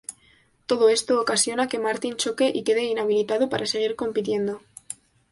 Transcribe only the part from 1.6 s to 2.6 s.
que Martin choque